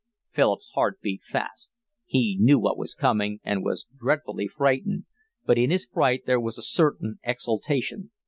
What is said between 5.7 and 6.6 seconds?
fright there was